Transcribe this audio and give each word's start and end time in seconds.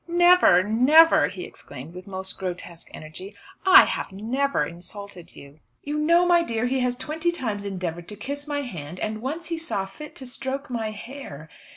"Never, 0.07 0.63
never!" 0.63 1.27
he 1.27 1.43
exclaimed, 1.43 1.93
with 1.93 2.07
most 2.07 2.39
grotesque 2.39 2.89
energy. 2.91 3.35
"I 3.67 3.85
have 3.85 4.11
never 4.11 4.65
insulted 4.65 5.35
you." 5.35 5.59
You 5.83 5.99
know, 5.99 6.25
my 6.25 6.41
dear, 6.41 6.65
he 6.65 6.79
has 6.79 6.95
twenty 6.97 7.31
times 7.31 7.65
endeavoured 7.65 8.07
to 8.07 8.15
kiss 8.15 8.47
my 8.47 8.61
hand, 8.61 8.99
and 8.99 9.21
once 9.21 9.49
he 9.49 9.59
saw 9.59 9.85
fit 9.85 10.15
to 10.15 10.25
stroke 10.25 10.71
my 10.71 10.89
hair. 10.89 11.49